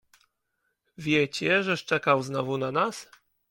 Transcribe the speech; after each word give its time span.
"Wiecie, 0.97 1.63
że 1.63 1.77
szczekał 1.77 2.23
znowu 2.23 2.57
na 2.57 2.71
nas?" 2.71 3.09